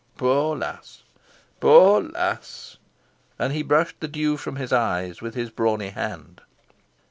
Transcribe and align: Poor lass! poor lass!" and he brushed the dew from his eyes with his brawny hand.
Poor 0.17 0.55
lass! 0.57 1.03
poor 1.59 2.01
lass!" 2.01 2.77
and 3.37 3.53
he 3.53 3.61
brushed 3.61 3.99
the 3.99 4.07
dew 4.07 4.35
from 4.35 4.55
his 4.55 4.73
eyes 4.73 5.21
with 5.21 5.35
his 5.35 5.51
brawny 5.51 5.89
hand. 5.89 6.41